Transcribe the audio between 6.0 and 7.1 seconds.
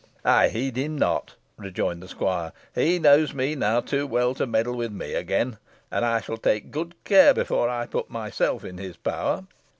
I shall take good